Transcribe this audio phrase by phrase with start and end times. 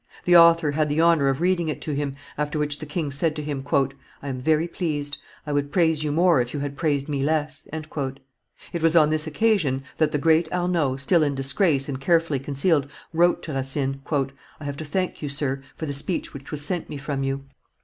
[0.25, 3.35] The author had the honor of reading it to him, after which the king said
[3.35, 3.63] to him,
[4.23, 7.67] "I am very pleased; I would praise you more if you had praised me less."
[7.71, 12.89] It was on this occasion that the great Arnauld, still in disgrace and carefully concealed,
[13.13, 14.01] wrote to Racine:
[14.59, 17.43] "I have to thank you, sir, for the speech which was sent me from you.